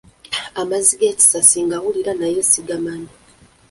[0.61, 3.11] Amazzi g’Ekisasi ngawulira naye sigamanyi.